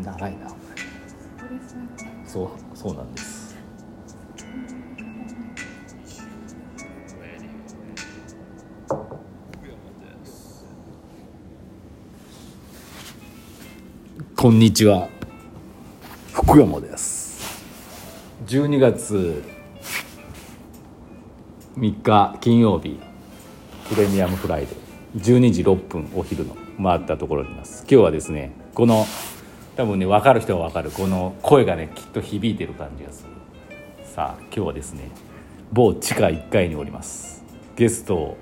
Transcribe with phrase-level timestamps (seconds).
[0.00, 0.48] 長いな。
[2.24, 3.56] そうそうなんです。
[14.36, 15.08] こんにちは。
[16.32, 17.62] 福山です。
[18.46, 19.44] 12月
[21.76, 22.98] 3日金曜日
[23.88, 24.82] プレミアムフライデー。
[25.38, 27.82] 12時6分お昼の回ったところにいます。
[27.82, 29.06] 今日はですねこの
[29.82, 30.92] 多分ね分かる人は分かる。
[30.92, 33.30] この声がねきっと響いてる感じがする。
[34.04, 35.10] さあ今日はですね
[35.72, 37.42] 某地下1階におります。
[37.74, 38.36] ゲスト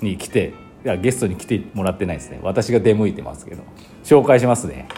[0.00, 2.40] に来ていやゲストに来てもらってないですね。
[2.42, 3.62] 私が出向いてますけど。
[4.02, 4.88] 紹介しますね。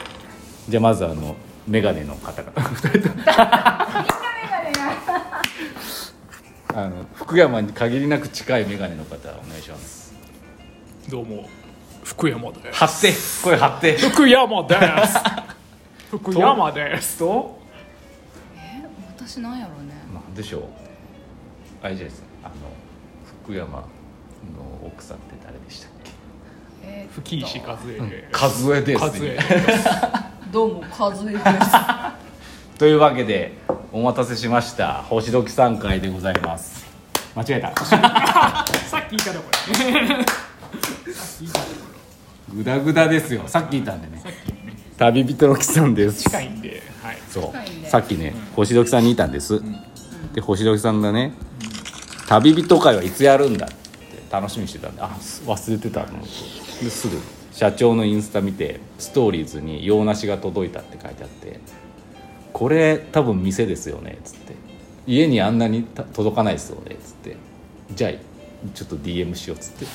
[0.68, 1.34] じゃあまずあの
[1.66, 3.14] 眼鏡の方々2人と
[6.78, 9.20] あの福山に限りなく近い眼鏡の方お
[9.50, 10.14] 願いします。
[11.08, 11.48] どうも
[12.12, 12.78] 福山です。
[12.78, 14.74] 張って声張って福山で
[15.06, 15.18] す。
[16.10, 17.18] 福山です。
[17.18, 17.58] と
[18.54, 18.82] え
[19.16, 19.94] 私なんやろうね。
[20.12, 20.62] なんでしょう。
[21.82, 22.20] あれじゃないです。
[22.22, 22.54] かあの
[23.44, 23.86] 福山の
[24.84, 26.10] 奥さんって誰でしたっけ？
[26.84, 28.66] えー吹石和恵です。
[28.66, 29.38] 和恵
[30.52, 31.44] どうも和江です。
[32.78, 33.54] というわけで
[33.90, 35.02] お待たせしました。
[35.08, 36.84] 星時3回でございます。
[37.34, 37.74] 間違えた。
[37.86, 39.74] さっき言ったとこれ。
[39.74, 41.91] さっき言ったとこ
[42.54, 43.42] グダグダですよ。
[43.46, 44.16] さっき言ったんでね。
[44.16, 46.22] ろさっきね旅人の木さんです。
[46.22, 47.18] 近いんではい。
[47.28, 47.42] そう。
[47.44, 47.88] 近いんで。
[47.88, 49.62] さっきね、星時さんにいたんです、
[50.34, 51.32] で星時さんがね
[52.26, 53.76] 「旅人会はいつやるんだ?」って
[54.30, 55.08] 楽しみにしてたんであ
[55.46, 57.18] 忘れてたと思ってですぐ
[57.52, 61.60] 社長のインスタ見てストーリーズに洋梨が届いたって書いてあって
[62.52, 64.54] 「これ多分店ですよね」っつって
[65.06, 67.36] 「家にあんなにた届かないですよね」っつって
[67.94, 68.12] 「じゃあ
[68.74, 69.86] ちょっと DM しよう」っつって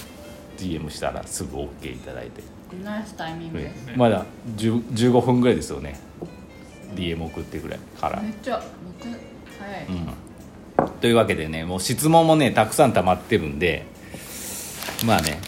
[0.57, 2.43] DM したらすぐ OK いただいて。
[2.83, 4.25] ナイスタイミングですねまだ
[4.57, 5.99] 10 15分ぐらいですよね。
[6.95, 8.21] DM 送ってぐらいから。
[8.21, 9.07] めっちゃ僕
[9.59, 13.85] 早い、うん、というわけでねもう質問もねたくさん溜まってるんで
[15.05, 15.39] まあね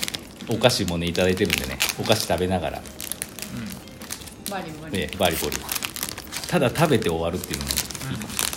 [0.50, 2.82] お菓子もねいただいてるんでねお菓子食べながら、
[4.50, 5.58] バリバリ、ね、バリバリ。
[6.48, 7.74] ただ食べて終わるっていうのもい
[8.16, 8.30] いかも。
[8.34, 8.49] しれない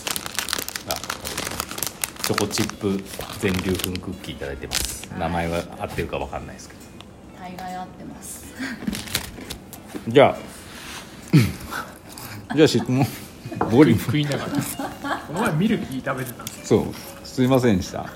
[2.23, 3.03] チョコチップ
[3.41, 5.07] 全粒粉クッキーいただいてます。
[5.19, 6.81] 名前は合ってるか分かんないですけど。
[7.41, 8.55] 大概合ってます。
[10.09, 10.37] じゃ
[12.51, 13.07] あ じゃあ質問
[13.71, 14.53] ボリ食いながら。
[15.29, 17.27] お前ミルキー食べてたんですそう。
[17.27, 18.07] すいませんでした。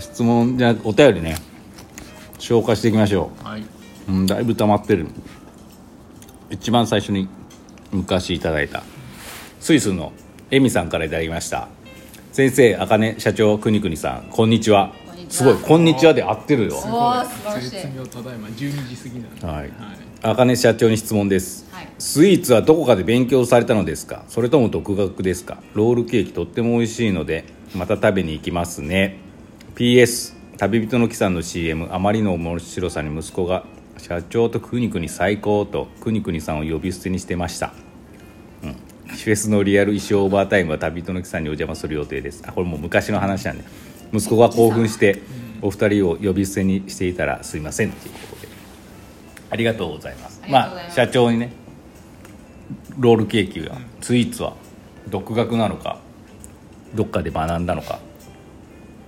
[0.00, 1.36] 質問じゃあお便りね。
[2.38, 5.06] 紹介していきましょはい、う、うん、だいぶ溜まってる。
[6.50, 7.28] 一番最初に
[7.92, 8.82] 昔いただいた
[9.60, 10.12] スイスの
[10.50, 11.68] エミさんからいただきました
[12.40, 14.94] 先生あかね社長くにくにさんこんにちは。
[15.06, 15.30] こんにちは。
[15.30, 16.74] すごい「こんにちは」で合ってるよ。
[16.74, 17.70] おー素晴らしい。
[17.70, 18.38] 絶妙ただい。
[18.38, 19.46] ま12時過ぎなんで。
[19.46, 19.70] はい
[20.22, 21.66] あかね社長に質問です。
[21.70, 21.88] はい。
[21.98, 24.24] スイーツはどこかで勉強されたのですか？
[24.28, 25.58] それとも独学ですか？
[25.74, 27.44] ロールケーキとっても美味しいので
[27.76, 29.18] また食べに行きますね。
[29.74, 33.64] PS 旅人の木さんの CM あまりの面白さに息子が
[33.98, 37.74] 社長とくにくに最高とくにくにさんを呼び捨てにしてました。
[37.84, 37.89] うん
[39.24, 42.42] フェスのリアル衣装オーバータイムは旅人の木さんにお邪魔する予定です。
[42.46, 43.64] あこれもう昔の話なんで。
[44.12, 45.22] 息子が興奮して
[45.62, 48.48] お二人を呼び捨てにしていたらすいませんということで。
[49.50, 50.42] ありがとうございます。
[50.48, 50.90] ます。
[50.90, 51.52] あ社長にね
[52.98, 54.54] ロールケーキが、スイーツは
[55.08, 55.98] 独学なのか
[56.94, 57.98] どっかで学んだのか。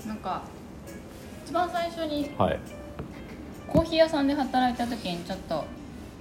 [0.07, 0.43] なんか
[1.47, 2.59] 一番最初にはい。
[3.69, 5.65] コーヒー屋さんで働いた時にちょっと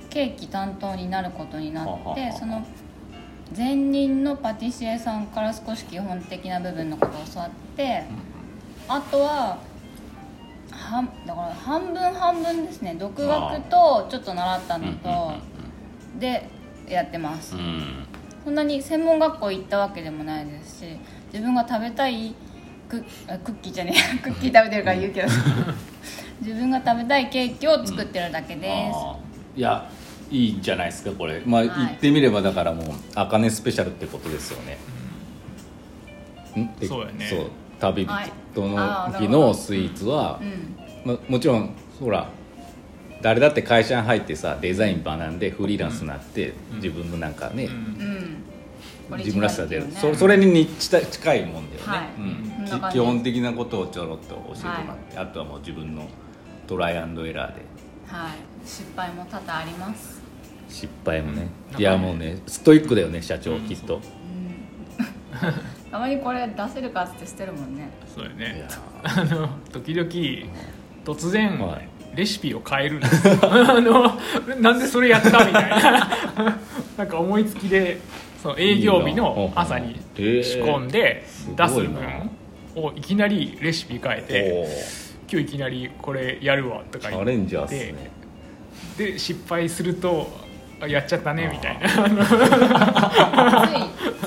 [0.10, 2.66] ケーキ担当になることになってその
[3.56, 8.04] 前任のパティシエさんから少し基本的な部分のことを教わって
[8.88, 9.60] あとは
[10.72, 12.96] はだから半分半分ですね。
[12.98, 15.34] 独学とちょっと習ったのと
[16.20, 16.50] で
[16.88, 17.56] やってます。
[17.56, 18.06] うん。
[18.44, 20.86] そんなに専門学校行ったわけでもないですし
[21.32, 22.34] 自分が食べたい
[22.90, 25.28] クあクッキーじゃねえ クッキー食べてるから言うけど。
[26.42, 29.60] 自分が食べたいケーキを作ってるだけです、あー。
[29.60, 29.88] いや
[30.32, 31.42] いいんじゃないですかこれ。
[31.46, 32.86] まあ、はい言ってみればだからもう
[33.16, 34.78] 「あかねスペシャル」ってことですよね、
[36.56, 36.70] ん？
[36.82, 37.26] えそうやね。
[37.26, 37.50] そう。
[37.80, 40.46] 旅人はいの日のスイーツはう、
[41.10, 41.14] ん。
[41.14, 42.30] ま、もちろんほら
[43.22, 47.72] 誰だって会社に入ってさデザイン学んでフリーランスになって、自分のなんかね、うん。
[49.12, 49.18] うん。
[49.18, 52.82] 自分らしさ出る、そそれに似近近いもんだよね、はい。
[52.86, 52.92] うん。
[52.92, 56.08] 基本的なことをちょろっと教えてもらって、あとはもう自分の
[56.68, 57.62] トライアンドエラーで。
[58.08, 58.32] はい。
[58.66, 60.21] 失敗も多々あります
[60.72, 63.62] 失敗もね、うんいやもうねストイックだよね社長、うん。
[63.62, 64.02] きっと。
[65.92, 67.90] たまにこれ出せるかって捨てるもんね。
[68.14, 68.68] そうやいねや
[69.04, 70.10] あの時々
[71.06, 71.88] 突然、はい。
[72.16, 73.28] レシピを変えるんです。
[73.28, 74.20] よ あの
[74.60, 76.60] なんでそれやったみたいな。
[76.98, 78.00] なんか思いつきで
[78.42, 81.26] その営業日の朝に仕込んで
[81.56, 82.32] 出す分
[82.76, 85.02] をいきなりレシピ変えて。
[85.32, 87.26] 今日いきなりこれやるわとか言って。
[87.26, 88.12] チャレンジャーっすね。
[88.98, 90.28] で失敗すると
[90.82, 91.88] あやっちゃったねみたいな。
[91.88, 91.94] つ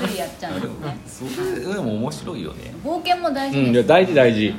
[0.05, 0.69] いついやっちゃうんで
[1.09, 1.31] すね
[1.65, 2.73] それでも面白いよね。
[2.85, 4.55] 冒険も大うんいや事です大事大事。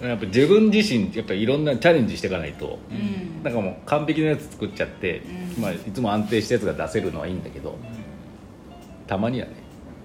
[0.00, 0.08] うん。
[0.08, 2.78] やっぱ自分自身やっぱいろんなチャレンジしていかないと。
[2.90, 3.42] うん。
[3.42, 5.22] なんかもう完璧なやつ作っちゃって、
[5.56, 5.62] うん。
[5.62, 7.76] まあ、いつも安定したやつが出せるのはいいんだけど
[9.06, 9.54] たまにはね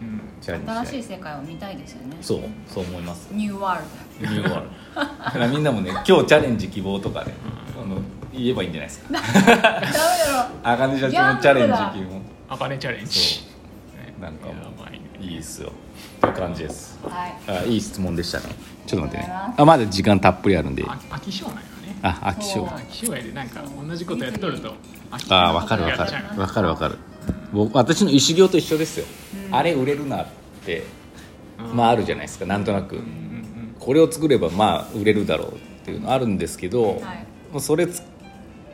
[0.01, 0.21] うん。
[0.42, 0.86] チャレンジしない。
[0.88, 2.18] 新しい世界を見たいですよね。
[2.21, 3.30] そうそう思います。
[3.31, 3.81] ニューワー
[4.21, 7.33] ルニューワールドだからみんなもね今日チャレンジ希望とかね
[7.81, 7.98] あの
[8.34, 9.08] 言えばいいんじゃないですか。
[9.10, 10.46] ド ダメだろ。
[10.64, 13.54] あかね社長のチャレンジ希望あかねチャレンジ。
[14.20, 15.72] なんかもういいっすよ。
[16.22, 17.00] という感じです。
[17.04, 17.34] はい。
[17.48, 18.46] あいい質問でしたね。
[18.86, 19.34] ちょっと待ってね。
[19.58, 20.84] あまだ時間たっぷりあるんで。
[20.88, 21.64] あ飽き性なんよね。
[22.02, 22.62] あ飽き性。
[22.62, 24.74] 飽き性やでなんか同じことやっとると。
[25.30, 26.12] ああ分かる分かる。
[26.36, 26.98] 分かる分かる。
[27.54, 29.06] 僕私の石行と一緒ですよ、
[29.52, 30.26] あれ売れるなっ
[30.66, 30.84] て
[31.74, 32.46] まああるじゃないですか。
[32.46, 33.76] なんとなく、うんうん。
[33.80, 37.26] これを作ればまあ売れるだろうっていうのあるんですけど、はい。
[37.52, 38.02] もうそれつ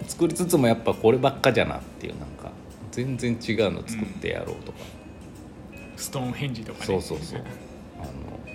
[0.07, 2.51] 作りつつもやっぱこればっかじゃなっていうなんか
[2.91, 4.77] 全然違うの作ってやろうとか、
[5.95, 6.85] ストーンヘンジとかね。
[6.85, 7.41] そうそうそう。
[7.99, 8.09] あの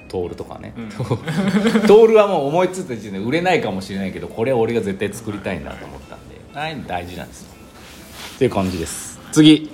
[0.08, 0.88] トールとかね、うん。
[0.90, 6.40] トールはもう思いついた時点で売れないかもしれないけどこれは俺が絶対作りたいんだと思ったんで。
[6.54, 7.50] ああい大事なんですよ。
[8.36, 9.18] っていう感じです。
[9.32, 9.70] 次。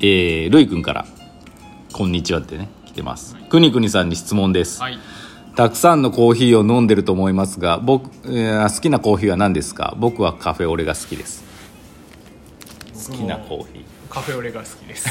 [0.00, 1.06] えー、るいくんから
[1.92, 4.98] 「こんにちは」ってね来てます、くにくにさんに質問です、はい
[5.58, 9.96] たくさんのコーヒーを飲んでると思いますが僕、えー好きなコーヒーは何ですか？
[9.98, 11.42] 僕はカフェオレが好きです。
[13.10, 13.84] 好きなコーヒー。
[14.08, 15.08] カフェオレが好きです。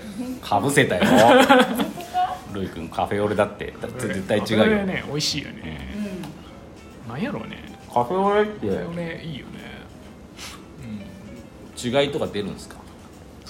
[0.40, 1.02] かぶせたよ。
[2.54, 3.74] ルイ君カフェオレだって。
[3.98, 5.86] 絶対違カフェオレうよ、ね美味しいよね。
[7.06, 7.78] なんやろうね。
[7.92, 9.60] カフェオレってカフェオレいいよね。
[12.02, 12.76] 違いとか出るんですか？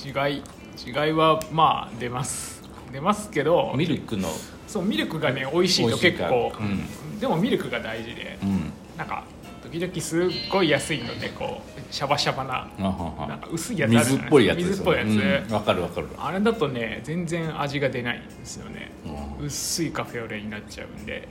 [0.05, 0.43] 違い
[0.85, 2.61] 違いはまあ出ます。
[2.93, 4.29] 出ますけどミルクの
[4.71, 8.73] そうミルクがね美味しいと結構、うでもミルクが大事でうん。
[8.97, 9.25] なんか
[9.65, 15.53] 時々すっごい安いのでこうシャバシャバななんか薄いやつ水っぽいやつです水っぽいやつ、うん。
[15.53, 16.07] わかるわかる。
[16.17, 18.93] あれだとね全然味が出ないんですよね、
[19.41, 21.27] う薄いカフェオレになっちゃうんで、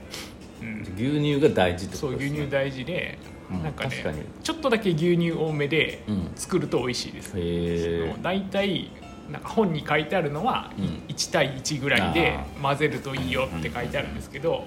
[0.60, 2.38] うん、牛乳が大事ってそうことですね。
[2.40, 3.18] 牛乳大事で、
[3.50, 3.62] うん。
[3.62, 4.04] なんかね
[4.42, 6.30] ちょっとだけ牛乳多めでうん。
[6.36, 8.90] 作ると美味しいです、へえ大体
[9.30, 10.84] なんか本に書いてあるのはうん。
[11.08, 14.64] 1対1ぐらいであ混ぜるといいよって書いてあるんですけど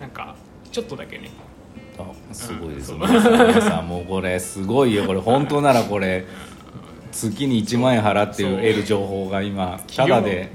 [0.00, 0.36] なんか
[0.70, 1.30] ちょっとだけね。
[1.98, 5.04] あすごいです、うん皆さんもうこれすごいよ。
[5.04, 6.26] これ本当ならこれ
[7.10, 10.50] 月に1万円払って得る情報が今ただで。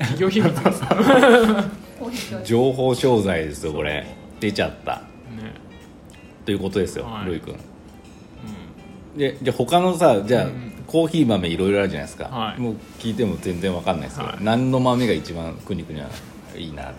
[2.45, 4.06] 情報商材ですよこれ。
[4.40, 5.01] 出ちゃった。
[6.45, 7.25] ということですよ、はい。
[7.25, 7.56] ルイ君。
[9.18, 12.62] でじゃあ他のさじゃあ、うんコーヒー豆いろいろあるじゃないですか、はい。
[12.62, 14.44] もう聞いても全然わかんないですけど、はい。
[14.44, 16.07] 何の豆が一番くにくには
[16.56, 16.94] いいな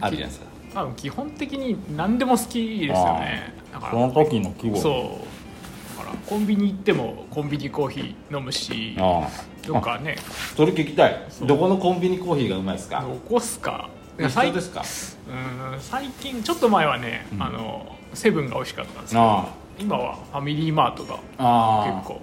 [0.00, 0.46] あるじゃないですか。
[0.72, 3.52] 多分基本的に何でも好きですよね。
[3.70, 5.98] だからその時の規模そう。
[5.98, 9.28] だからコンビニ行ってもコンビニコーヒー飲むしあ
[9.66, 10.16] どっかね。
[10.18, 10.22] あ
[10.56, 11.20] それ聞きたい。
[11.42, 13.02] どこのコンビニコーヒーがうまいですか？
[13.02, 13.90] どこっすか？
[14.18, 14.82] 一緒ですか？
[15.28, 17.42] うん最近ちょっと前はね、うん。
[17.42, 19.48] あのセブンが美味しかったんですけどあ。
[19.78, 21.92] 今はファミリーマートがああ。
[21.92, 22.22] 結構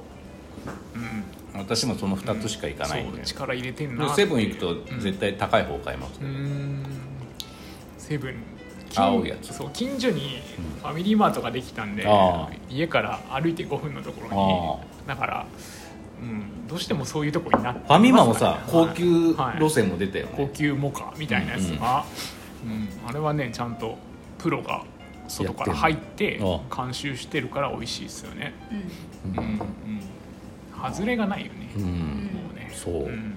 [0.95, 1.23] うん
[1.57, 6.83] 私もその2つしか行かないんで,、そう力入れてんなセブン行くと絶対高い方買います、うーん。
[7.97, 8.35] セブン
[8.95, 9.53] 青いやつ。
[9.53, 10.41] そう近所に
[10.81, 15.07] ファミリーマートができたんで、あ家から歩いて5分のところに。
[15.07, 15.45] だから、
[16.21, 19.59] うん、どうしてもそういうところになってファミマもさますからね高級はい。
[19.59, 22.05] 路線も出たよね、高級モカみたいなやつが、
[22.65, 23.97] うんあれはねちゃんと
[24.39, 24.83] プロが
[25.27, 26.83] 外から入ってやってんのあ。
[26.83, 28.53] 監修してるから美味しいですよね。
[29.25, 29.37] うん。
[29.37, 29.59] うんうん
[30.83, 31.83] 外れがないよね、うん。
[31.83, 31.89] も
[32.53, 32.71] うね。
[32.73, 32.93] そう。
[32.93, 33.35] うんうん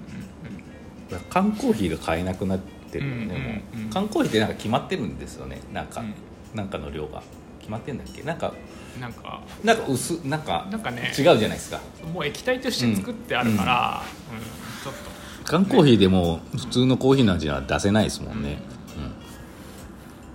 [1.31, 3.09] 缶コーヒーが買えなくなってる。
[3.09, 3.83] よね、うんうんうん。
[3.85, 5.59] もう缶コーヒーってなんか決まってるんですよね。
[5.73, 6.13] なんか、うん。
[6.53, 7.23] なんかの量が。
[7.59, 8.23] 決まってんだっけ？
[8.23, 8.53] なんか
[8.95, 11.79] うんなんかなんか薄なんかなんかね違うじゃないですか。
[12.13, 14.39] もう液体として作ってあるから、うん。
[14.83, 15.09] ちょっと。
[15.43, 18.59] 缶コーヒーでも普通のコーヒーの味は出せないですもんね、
[18.97, 19.05] うん。
[19.07, 19.09] っ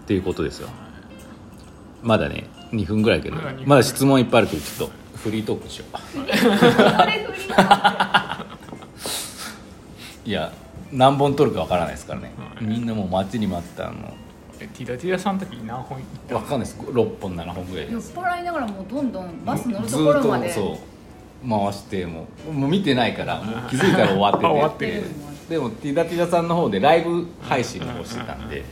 [0.06, 0.68] ていうことですよ。
[2.02, 3.36] まだね2分ぐらいだけど。
[3.36, 3.68] まだ2分。
[3.68, 4.94] まだ質問いっぱいあるけどちょっと
[5.24, 5.88] フリートークしよう。
[10.28, 10.52] いや
[10.92, 13.92] 何本取るかわからないですからね、はいみんなもう待ちに待ったの。
[14.60, 16.78] えティダティダさんの時何本行ったわかんないです。
[16.78, 20.48] 6本7本ぐらい酔っ払いながらもうどんどんバス乗るずところまで。
[20.48, 24.46] ーっとそう回してももう見てないからもう気づいたら終わってて。
[24.46, 25.04] あ 終わってる。
[25.48, 28.62] でもティダティダさんの方でライブ配信の方してたんで、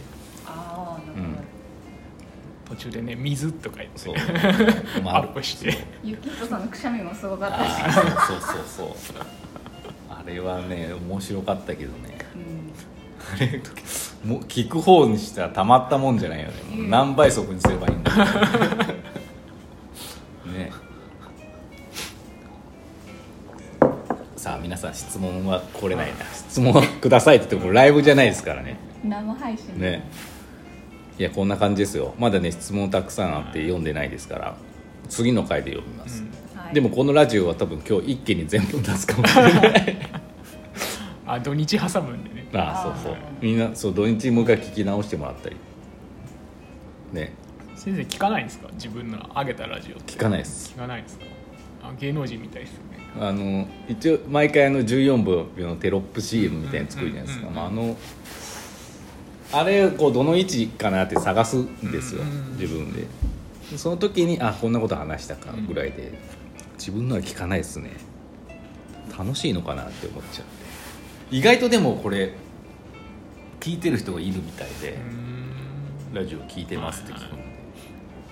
[2.73, 3.99] 途中でね水とか言って。
[3.99, 4.15] そう。
[5.05, 5.77] アップして。
[6.03, 7.71] ゆきとさんのくしゃみもすごかったし、
[8.27, 9.25] そうそうそう。
[10.09, 12.17] あれはね面白かったけどね。
[12.35, 12.73] うん。
[13.37, 13.61] あれ
[14.25, 16.55] もう聞く方にしたらたまったもんじゃないよね。
[16.77, 18.13] もう何倍速にすればいいんだ。
[20.47, 20.73] ね。
[24.37, 26.25] さあ皆さん質問は来れないな。
[26.33, 28.79] 質問はくださいって言ってもライブじゃないですからね。
[29.05, 29.79] 生配信。
[29.79, 30.09] ね
[31.23, 32.17] いやこんな感じですよ。
[32.19, 34.57] まだね質問たくさんあって読んでないですから
[35.09, 36.25] 次の回で読みます、
[36.57, 36.75] はい。
[36.75, 39.99] でもこのラジオは多分今日一気に全部出すかもしれない。
[41.25, 42.49] あ土日挟むんでね。
[42.55, 43.17] ああそうそう。
[43.41, 45.55] みんなそう土日もう一回聞き直してもらったり。
[47.13, 47.35] ね。
[47.77, 48.69] 先生聞かないんですか？
[48.73, 50.73] 自分の上げたラジオ聞かないです。
[50.75, 51.25] 聞かないですか？
[51.85, 52.99] あ芸能人みたいですよね。
[53.21, 57.57] あの一応毎回あの14分のテロップ CM みたいなの作るじゃないですか、うんうん。
[57.57, 57.97] まあ、あの
[59.53, 63.03] あれこうどの位置かなって探すんですよ、うん自分で。
[63.71, 66.13] でその時にあこんなこと話したかぐらいで、
[66.79, 67.91] 自分のは聞かないですね。
[69.17, 70.45] 楽しいのかなって思っちゃっ
[71.31, 71.37] て。
[71.37, 72.33] 意外とでもこれ
[73.61, 74.99] 聞いてる人がいるみたいで、
[76.13, 77.53] ラジオ聞いてますって聞くんで。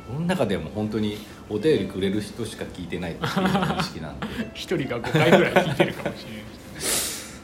[0.08, 4.26] この中でも本当にお便りくれる人しか聞いてないっていう認識なんで。
[4.54, 6.42] 一人が5回ぐらい聞いてるかもしれない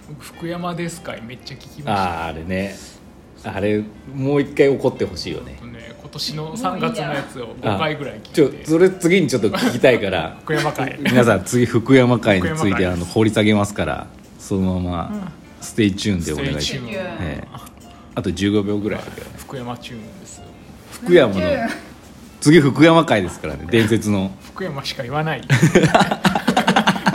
[0.08, 1.92] 僕福山ですかいめっちゃ聞きました。
[1.92, 2.74] あああれね
[3.44, 3.82] あれ
[4.14, 5.52] もう一回怒ってほしいよね。
[5.72, 10.38] ね今年の3月のやつを5回ぐらい聞ちょそれ次にちょっと聞きたいから。
[10.42, 10.98] 福山会。
[11.02, 14.06] 皆さん次福山会についてあの掘り下げますから
[14.38, 17.44] そのまま stay tune でお願いします、ええ。
[18.14, 19.26] あと15秒ぐらいだけど。
[19.26, 20.44] ね福山 tune ですよ。
[20.90, 21.40] 福山の
[22.40, 24.30] 次福山会ですからね伝説の。
[24.42, 25.42] 福山しか言わない。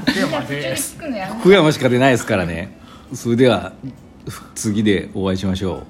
[0.05, 0.75] 福山で
[1.39, 2.77] 福山しか出ないですからね。
[3.13, 3.73] それでは
[4.55, 5.83] 次でお会いしましょう